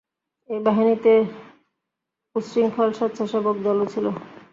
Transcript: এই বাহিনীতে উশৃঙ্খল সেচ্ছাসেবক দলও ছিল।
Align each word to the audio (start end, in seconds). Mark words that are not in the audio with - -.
এই 0.49 0.59
বাহিনীতে 0.59 1.13
উশৃঙ্খল 2.35 2.89
সেচ্ছাসেবক 2.97 3.55
দলও 3.65 3.85
ছিল। 3.93 4.05